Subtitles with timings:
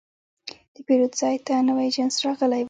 [0.75, 2.59] د پیرود ځای ته نوی جنس راغلی و.